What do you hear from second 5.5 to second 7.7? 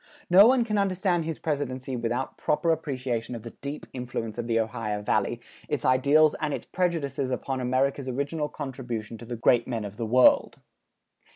its ideals and its prejudices upon